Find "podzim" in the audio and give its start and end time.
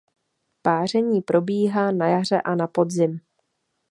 2.67-3.19